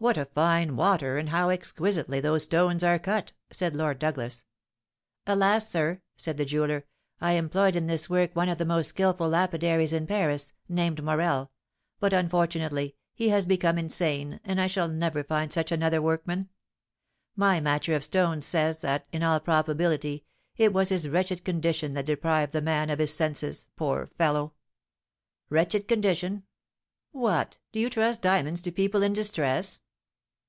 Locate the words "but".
11.98-12.12